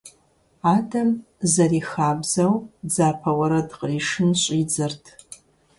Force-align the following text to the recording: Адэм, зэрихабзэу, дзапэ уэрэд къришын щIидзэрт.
Адэм, 0.75 1.09
зэрихабзэу, 1.53 2.53
дзапэ 2.87 3.31
уэрэд 3.37 3.69
къришын 3.79 4.31
щIидзэрт. 4.41 5.03